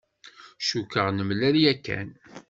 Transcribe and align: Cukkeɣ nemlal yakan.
Cukkeɣ 0.67 1.07
nemlal 1.11 1.55
yakan. 1.63 2.09